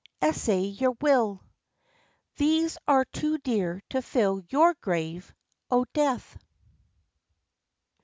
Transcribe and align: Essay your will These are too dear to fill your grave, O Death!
Essay 0.19 0.61
your 0.61 0.97
will 0.99 1.43
These 2.37 2.75
are 2.87 3.05
too 3.05 3.37
dear 3.37 3.83
to 3.91 4.01
fill 4.01 4.41
your 4.49 4.73
grave, 4.73 5.31
O 5.69 5.85
Death! 5.93 6.39